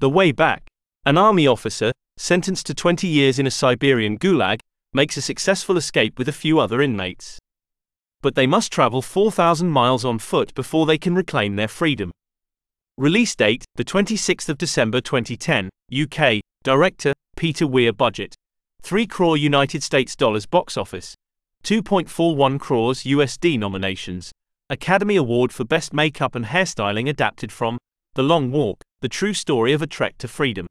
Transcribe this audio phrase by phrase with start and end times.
[0.00, 0.68] The Way Back.
[1.04, 4.60] An army officer, sentenced to 20 years in a Siberian gulag,
[4.92, 7.36] makes a successful escape with a few other inmates.
[8.22, 12.12] But they must travel 4,000 miles on foot before they can reclaim their freedom.
[12.96, 16.42] Release date, the 26th of December 2010, UK.
[16.62, 18.36] Director, Peter Weir Budget.
[18.82, 21.16] 3 crore United States dollars box office.
[21.64, 24.30] 2.41 crores USD nominations.
[24.70, 27.78] Academy Award for Best Makeup and Hairstyling adapted from
[28.18, 30.66] The Long Walk, the true story of a trek to freedom.